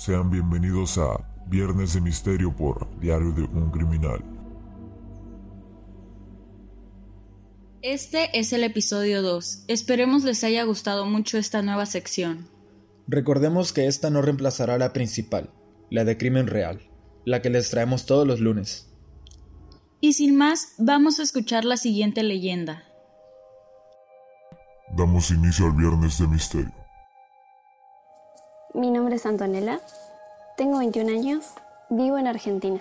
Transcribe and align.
Sean 0.00 0.30
bienvenidos 0.30 0.96
a 0.96 1.22
Viernes 1.46 1.92
de 1.92 2.00
Misterio 2.00 2.56
por 2.56 2.88
Diario 3.00 3.32
de 3.32 3.42
un 3.42 3.70
Criminal. 3.70 4.24
Este 7.82 8.30
es 8.32 8.54
el 8.54 8.64
episodio 8.64 9.20
2. 9.20 9.64
Esperemos 9.68 10.24
les 10.24 10.42
haya 10.42 10.64
gustado 10.64 11.04
mucho 11.04 11.36
esta 11.36 11.60
nueva 11.60 11.84
sección. 11.84 12.48
Recordemos 13.08 13.74
que 13.74 13.88
esta 13.88 14.08
no 14.08 14.22
reemplazará 14.22 14.78
la 14.78 14.94
principal, 14.94 15.50
la 15.90 16.06
de 16.06 16.16
crimen 16.16 16.46
real, 16.46 16.80
la 17.26 17.42
que 17.42 17.50
les 17.50 17.68
traemos 17.68 18.06
todos 18.06 18.26
los 18.26 18.40
lunes. 18.40 18.88
Y 20.00 20.14
sin 20.14 20.34
más, 20.34 20.72
vamos 20.78 21.20
a 21.20 21.24
escuchar 21.24 21.66
la 21.66 21.76
siguiente 21.76 22.22
leyenda. 22.22 22.84
Damos 24.96 25.30
inicio 25.30 25.66
al 25.66 25.72
Viernes 25.72 26.18
de 26.18 26.26
Misterio. 26.26 26.79
Mi 28.72 28.92
nombre 28.92 29.16
es 29.16 29.26
Antonella, 29.26 29.80
tengo 30.56 30.78
21 30.78 31.10
años, 31.10 31.54
vivo 31.88 32.18
en 32.18 32.28
Argentina. 32.28 32.78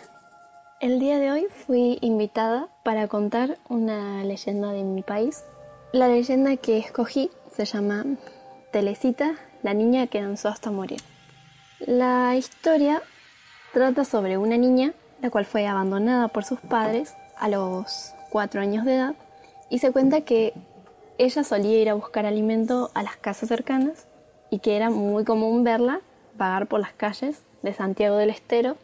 El 0.80 1.00
día 1.00 1.18
de 1.18 1.32
hoy 1.32 1.48
fui 1.66 1.98
invitada 2.02 2.68
para 2.84 3.08
contar 3.08 3.58
una 3.70 4.24
leyenda 4.24 4.72
de 4.72 4.84
mi 4.84 5.02
país. 5.02 5.44
La 5.92 6.08
leyenda 6.08 6.58
que 6.58 6.78
escogí 6.78 7.32
se 7.52 7.66
llama 7.66 8.06
Telecita, 8.72 9.34
la 9.64 9.74
niña 9.74 10.06
que 10.06 10.22
danzó 10.22 10.50
hasta 10.50 10.70
morir. 10.70 11.02
La 11.80 12.36
historia 12.36 13.02
trata 13.74 14.06
sobre 14.06 14.38
una 14.38 14.58
niña 14.58 14.94
la 15.24 15.32
cual 15.32 15.46
fue 15.46 15.66
abandonada 15.66 16.28
por 16.28 16.46
sus 16.46 16.60
padres 16.60 17.16
a 17.36 17.50
los 17.50 18.14
4 18.30 18.62
años 18.62 18.86
de 18.86 18.96
edad 18.96 19.16
y 19.72 19.80
se 19.80 19.92
cuenta 19.92 20.22
que 20.22 20.54
ella 21.18 21.44
solía 21.44 21.80
ir 21.80 21.90
a 21.90 21.96
buscar 21.96 22.28
alimento 22.28 22.92
a 22.94 23.02
las 23.02 23.18
casas 23.18 23.50
cercanas 23.50 24.06
y 24.50 24.60
que 24.60 24.76
era 24.76 24.90
muy 24.90 25.24
común 25.24 25.64
verla 25.64 26.02
vagar 26.38 26.68
por 26.68 26.80
las 26.80 26.94
calles 26.94 27.44
de 27.62 27.74
Santiago 27.74 28.16
del 28.18 28.30
Estero, 28.30 28.78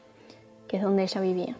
que 0.67 0.77
es 0.77 0.83
donde 0.83 1.03
ella 1.03 1.21
vivía. 1.21 1.57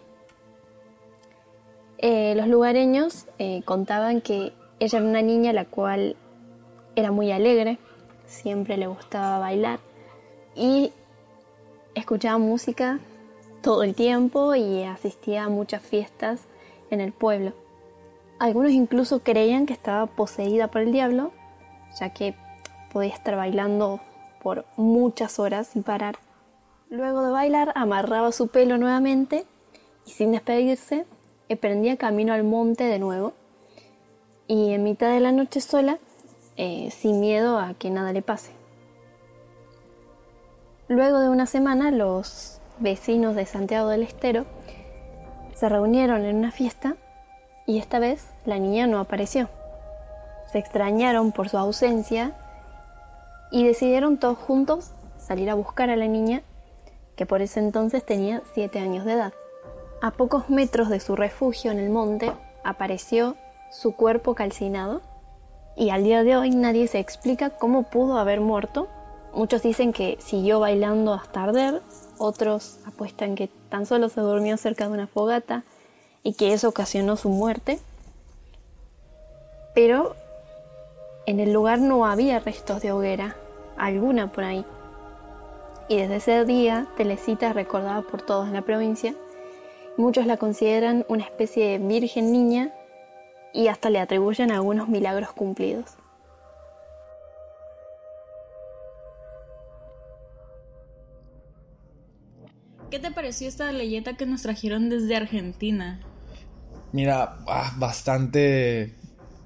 Eh, 1.98 2.34
los 2.36 2.46
lugareños 2.46 3.26
eh, 3.38 3.62
contaban 3.64 4.20
que 4.20 4.52
ella 4.78 4.98
era 4.98 5.08
una 5.08 5.22
niña 5.22 5.52
la 5.52 5.64
cual 5.64 6.16
era 6.94 7.10
muy 7.10 7.32
alegre, 7.32 7.78
siempre 8.26 8.76
le 8.76 8.86
gustaba 8.86 9.38
bailar 9.38 9.80
y 10.54 10.92
escuchaba 11.94 12.38
música 12.38 12.98
todo 13.62 13.82
el 13.82 13.94
tiempo 13.94 14.54
y 14.54 14.82
asistía 14.82 15.44
a 15.44 15.48
muchas 15.48 15.82
fiestas 15.82 16.44
en 16.90 17.00
el 17.00 17.12
pueblo. 17.12 17.52
Algunos 18.38 18.72
incluso 18.72 19.20
creían 19.20 19.64
que 19.64 19.72
estaba 19.72 20.06
poseída 20.06 20.68
por 20.68 20.82
el 20.82 20.92
diablo, 20.92 21.32
ya 21.98 22.10
que 22.10 22.34
podía 22.96 23.12
estar 23.12 23.36
bailando 23.36 24.00
por 24.42 24.64
muchas 24.78 25.38
horas 25.38 25.66
sin 25.66 25.82
parar. 25.82 26.16
Luego 26.88 27.22
de 27.22 27.30
bailar 27.30 27.72
amarraba 27.74 28.32
su 28.32 28.48
pelo 28.48 28.78
nuevamente 28.78 29.44
y 30.06 30.12
sin 30.12 30.32
despedirse 30.32 31.04
emprendía 31.50 31.98
camino 31.98 32.32
al 32.32 32.42
monte 32.42 32.84
de 32.84 32.98
nuevo 32.98 33.34
y 34.46 34.72
en 34.72 34.82
mitad 34.82 35.10
de 35.10 35.20
la 35.20 35.30
noche 35.30 35.60
sola, 35.60 35.98
eh, 36.56 36.90
sin 36.90 37.20
miedo 37.20 37.58
a 37.58 37.74
que 37.74 37.90
nada 37.90 38.14
le 38.14 38.22
pase. 38.22 38.52
Luego 40.88 41.18
de 41.18 41.28
una 41.28 41.44
semana 41.44 41.90
los 41.90 42.62
vecinos 42.78 43.36
de 43.36 43.44
Santiago 43.44 43.90
del 43.90 44.04
Estero 44.04 44.46
se 45.54 45.68
reunieron 45.68 46.24
en 46.24 46.36
una 46.36 46.50
fiesta 46.50 46.96
y 47.66 47.76
esta 47.76 47.98
vez 47.98 48.26
la 48.46 48.58
niña 48.58 48.86
no 48.86 49.00
apareció. 49.00 49.50
Se 50.50 50.58
extrañaron 50.58 51.32
por 51.32 51.50
su 51.50 51.58
ausencia 51.58 52.32
y 53.50 53.64
decidieron 53.64 54.18
todos 54.18 54.38
juntos 54.38 54.92
salir 55.18 55.50
a 55.50 55.54
buscar 55.54 55.90
a 55.90 55.96
la 55.96 56.06
niña, 56.06 56.42
que 57.16 57.26
por 57.26 57.42
ese 57.42 57.60
entonces 57.60 58.04
tenía 58.04 58.42
7 58.54 58.78
años 58.78 59.04
de 59.04 59.12
edad. 59.12 59.32
A 60.02 60.10
pocos 60.10 60.50
metros 60.50 60.88
de 60.88 61.00
su 61.00 61.16
refugio 61.16 61.70
en 61.70 61.78
el 61.78 61.90
monte 61.90 62.32
apareció 62.64 63.36
su 63.70 63.92
cuerpo 63.92 64.34
calcinado 64.34 65.00
y 65.76 65.90
al 65.90 66.04
día 66.04 66.22
de 66.22 66.36
hoy 66.36 66.50
nadie 66.50 66.86
se 66.86 66.98
explica 66.98 67.50
cómo 67.50 67.84
pudo 67.84 68.18
haber 68.18 68.40
muerto. 68.40 68.88
Muchos 69.34 69.62
dicen 69.62 69.92
que 69.92 70.16
siguió 70.20 70.60
bailando 70.60 71.12
hasta 71.12 71.42
arder, 71.42 71.82
otros 72.18 72.78
apuestan 72.86 73.34
que 73.34 73.48
tan 73.68 73.86
solo 73.86 74.08
se 74.08 74.20
durmió 74.20 74.56
cerca 74.56 74.86
de 74.86 74.94
una 74.94 75.06
fogata 75.06 75.64
y 76.22 76.34
que 76.34 76.52
eso 76.52 76.68
ocasionó 76.68 77.16
su 77.16 77.28
muerte. 77.28 77.78
Pero 79.74 80.16
en 81.26 81.40
el 81.40 81.52
lugar 81.52 81.80
no 81.80 82.06
había 82.06 82.38
restos 82.38 82.80
de 82.82 82.92
hoguera, 82.92 83.36
alguna 83.76 84.28
por 84.28 84.44
ahí. 84.44 84.64
Y 85.88 85.96
desde 85.96 86.16
ese 86.16 86.44
día, 86.44 86.86
Telecita 86.96 87.48
es 87.48 87.54
recordada 87.54 88.02
por 88.02 88.22
todos 88.22 88.46
en 88.46 88.54
la 88.54 88.62
provincia. 88.62 89.14
Muchos 89.96 90.26
la 90.26 90.36
consideran 90.36 91.04
una 91.08 91.24
especie 91.24 91.66
de 91.66 91.78
virgen 91.78 92.30
niña 92.30 92.72
y 93.52 93.68
hasta 93.68 93.90
le 93.90 93.98
atribuyen 93.98 94.52
algunos 94.52 94.88
milagros 94.88 95.32
cumplidos. 95.32 95.96
¿Qué 102.90 103.00
te 103.00 103.10
pareció 103.10 103.48
esta 103.48 103.72
leyenda 103.72 104.16
que 104.16 104.26
nos 104.26 104.42
trajeron 104.42 104.88
desde 104.88 105.16
Argentina? 105.16 106.00
Mira, 106.92 107.38
ah, 107.48 107.72
bastante 107.76 108.94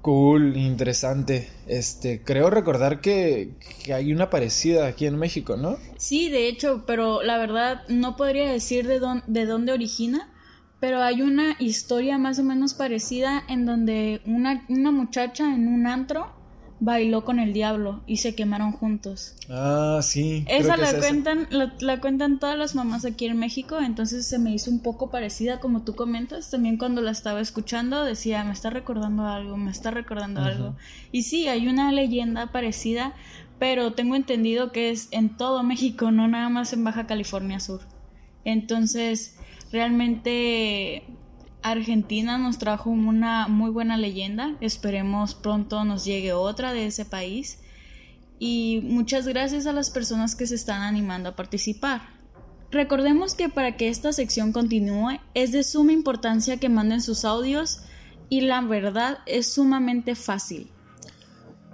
Cool, 0.01 0.57
interesante. 0.57 1.49
Este, 1.67 2.23
creo 2.23 2.49
recordar 2.49 3.01
que, 3.01 3.53
que, 3.83 3.93
hay 3.93 4.11
una 4.11 4.31
parecida 4.31 4.87
aquí 4.87 5.05
en 5.05 5.17
México, 5.17 5.57
¿no? 5.57 5.77
Sí, 5.97 6.29
de 6.29 6.47
hecho, 6.47 6.85
pero 6.87 7.21
la 7.21 7.37
verdad 7.37 7.83
no 7.87 8.15
podría 8.15 8.51
decir 8.51 8.87
de, 8.87 8.99
dónde, 8.99 9.23
de 9.27 9.45
dónde 9.45 9.73
origina, 9.73 10.29
pero 10.79 11.03
hay 11.03 11.21
una 11.21 11.55
historia 11.59 12.17
más 12.17 12.39
o 12.39 12.43
menos 12.43 12.73
parecida 12.73 13.43
en 13.47 13.67
donde 13.67 14.21
una, 14.25 14.65
una 14.69 14.91
muchacha 14.91 15.53
en 15.53 15.67
un 15.67 15.85
antro 15.85 16.40
bailó 16.81 17.23
con 17.23 17.39
el 17.39 17.53
diablo 17.53 18.01
y 18.07 18.17
se 18.17 18.33
quemaron 18.33 18.71
juntos. 18.71 19.35
Ah, 19.49 19.99
sí. 20.01 20.43
Esa 20.47 20.77
la 20.77 20.97
cuentan, 20.97 21.47
la, 21.51 21.73
la, 21.79 22.01
cuentan 22.01 22.39
todas 22.39 22.57
las 22.57 22.73
mamás 22.73 23.05
aquí 23.05 23.25
en 23.27 23.37
México, 23.37 23.79
entonces 23.79 24.27
se 24.27 24.39
me 24.39 24.51
hizo 24.51 24.71
un 24.71 24.79
poco 24.79 25.11
parecida 25.11 25.59
como 25.59 25.83
tú 25.83 25.95
comentas. 25.95 26.49
También 26.49 26.77
cuando 26.77 27.01
la 27.01 27.11
estaba 27.11 27.39
escuchando 27.39 28.03
decía, 28.03 28.43
me 28.43 28.51
está 28.51 28.71
recordando 28.71 29.27
algo, 29.27 29.57
me 29.57 29.69
está 29.69 29.91
recordando 29.91 30.41
algo. 30.41 30.75
Y 31.11 31.21
sí, 31.21 31.47
hay 31.47 31.67
una 31.67 31.91
leyenda 31.91 32.51
parecida, 32.51 33.13
pero 33.59 33.93
tengo 33.93 34.15
entendido 34.15 34.71
que 34.71 34.89
es 34.89 35.07
en 35.11 35.37
todo 35.37 35.61
México, 35.61 36.09
no 36.09 36.27
nada 36.27 36.49
más 36.49 36.73
en 36.73 36.83
Baja 36.83 37.05
California 37.05 37.59
Sur. 37.59 37.81
Entonces, 38.43 39.37
realmente 39.71 41.03
Argentina 41.63 42.37
nos 42.37 42.57
trajo 42.57 42.89
una 42.89 43.47
muy 43.47 43.69
buena 43.69 43.97
leyenda, 43.97 44.55
esperemos 44.61 45.35
pronto 45.35 45.83
nos 45.85 46.05
llegue 46.05 46.33
otra 46.33 46.73
de 46.73 46.87
ese 46.87 47.05
país 47.05 47.59
y 48.39 48.81
muchas 48.83 49.27
gracias 49.27 49.67
a 49.67 49.73
las 49.73 49.91
personas 49.91 50.35
que 50.35 50.47
se 50.47 50.55
están 50.55 50.81
animando 50.81 51.29
a 51.29 51.35
participar. 51.35 52.01
Recordemos 52.71 53.35
que 53.35 53.49
para 53.49 53.77
que 53.77 53.89
esta 53.89 54.13
sección 54.13 54.53
continúe 54.53 55.19
es 55.33 55.51
de 55.51 55.63
suma 55.63 55.91
importancia 55.91 56.57
que 56.57 56.69
manden 56.69 57.01
sus 57.01 57.25
audios 57.25 57.81
y 58.29 58.41
la 58.41 58.61
verdad 58.61 59.19
es 59.25 59.53
sumamente 59.53 60.15
fácil. 60.15 60.71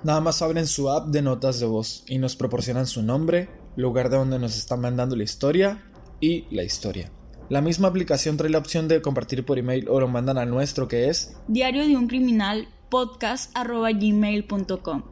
Nada 0.03 0.21
más 0.21 0.41
abren 0.41 0.67
su 0.67 0.89
app 0.89 1.07
de 1.07 1.21
notas 1.21 1.59
de 1.59 1.65
voz 1.67 2.03
y 2.07 2.17
nos 2.17 2.35
proporcionan 2.35 2.87
su 2.87 3.03
nombre, 3.03 3.49
lugar 3.75 4.09
de 4.09 4.17
donde 4.17 4.39
nos 4.39 4.57
están 4.57 4.81
mandando 4.81 5.15
la 5.15 5.23
historia 5.23 5.83
y 6.19 6.45
la 6.53 6.63
historia. 6.63 7.11
La 7.49 7.61
misma 7.61 7.87
aplicación 7.87 8.35
trae 8.35 8.49
la 8.49 8.57
opción 8.57 8.89
de 8.89 9.01
compartir 9.01 9.45
por 9.45 9.57
email 9.57 9.87
o 9.89 10.01
lo 10.01 10.09
mandan 10.09 10.37
al 10.37 10.49
nuestro 10.49 10.87
que 10.87 11.09
es 11.09 11.35
diario 11.47 11.87
de 11.87 11.95
un 11.95 12.07
criminal 12.07 12.67
podcast@gmail.com. 12.89 15.03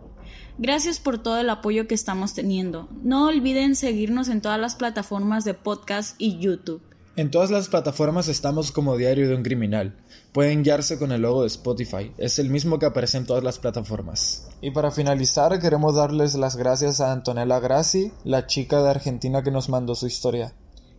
Gracias 0.57 0.99
por 0.99 1.17
todo 1.17 1.39
el 1.39 1.49
apoyo 1.49 1.87
que 1.87 1.95
estamos 1.95 2.33
teniendo. 2.33 2.89
No 3.03 3.27
olviden 3.27 3.75
seguirnos 3.75 4.27
en 4.27 4.41
todas 4.41 4.59
las 4.59 4.75
plataformas 4.75 5.45
de 5.45 5.53
podcast 5.53 6.15
y 6.17 6.37
YouTube. 6.39 6.81
En 7.17 7.31
todas 7.31 7.51
las 7.51 7.69
plataformas 7.69 8.27
estamos 8.27 8.73
como 8.73 8.97
Diario 8.97 9.29
de 9.29 9.35
un 9.35 9.43
Criminal. 9.43 9.95
Pueden 10.33 10.63
guiarse 10.63 10.99
con 10.99 11.13
el 11.13 11.21
logo 11.21 11.43
de 11.43 11.47
Spotify, 11.47 12.11
es 12.17 12.38
el 12.39 12.49
mismo 12.49 12.79
que 12.79 12.88
aparece 12.88 13.17
en 13.17 13.25
todas 13.25 13.45
las 13.45 13.59
plataformas. 13.59 14.49
Y 14.59 14.71
para 14.71 14.91
finalizar, 14.91 15.57
queremos 15.61 15.95
darles 15.95 16.35
las 16.35 16.57
gracias 16.57 16.99
a 16.99 17.13
Antonella 17.13 17.61
Grassi, 17.61 18.11
la 18.25 18.47
chica 18.47 18.83
de 18.83 18.89
Argentina 18.89 19.43
que 19.43 19.51
nos 19.51 19.69
mandó 19.69 19.95
su 19.95 20.07
historia. 20.07 20.53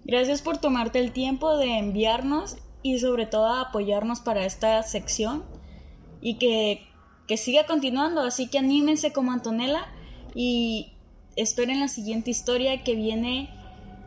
Gracias 0.07 0.41
por 0.41 0.59
tomarte 0.59 1.01
el 1.01 1.11
tiempo 1.11 1.57
de 1.57 1.79
enviarnos 1.79 2.57
y 2.83 3.01
sobre 3.01 3.27
todo 3.27 3.47
apoyarnos 3.47 4.21
para 4.21 4.47
esta 4.47 4.81
sección 4.85 5.45
y 6.21 6.39
que, 6.39 6.87
que 7.27 7.37
siga 7.37 7.67
continuando, 7.67 8.21
así 8.21 8.49
que 8.49 8.59
anímense 8.59 9.13
como 9.13 9.33
Antonella 9.33 9.87
y 10.35 10.93
esperen 11.35 11.81
la 11.81 11.89
siguiente 11.89 12.31
historia 12.31 12.85
que 12.85 12.95
viene 12.95 13.51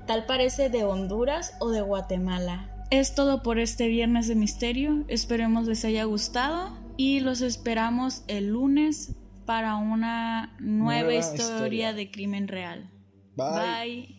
tal 0.07 0.25
parece 0.25 0.69
de 0.69 0.85
Honduras 0.85 1.53
o 1.59 1.69
de 1.69 1.81
Guatemala. 1.81 2.69
Es 2.91 3.13
todo 3.13 3.43
por 3.43 3.59
este 3.59 3.87
viernes 3.87 4.27
de 4.27 4.35
misterio. 4.35 5.03
Esperemos 5.09 5.67
les 5.67 5.83
haya 5.83 6.05
gustado 6.05 6.71
y 6.95 7.19
los 7.19 7.41
esperamos 7.41 8.23
el 8.27 8.47
lunes 8.47 9.15
para 9.45 9.75
una 9.75 10.55
nueva, 10.59 11.13
historia, 11.13 11.93
de 11.93 12.09
crimen 12.09 12.47
real. 12.47 12.89
Bye. 13.35 14.18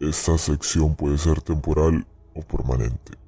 Esta 0.00 0.38
sección 0.38 0.94
puede 0.94 1.18
ser 1.18 1.40
temporal 1.40 2.06
o 2.34 2.42
permanente. 2.42 3.27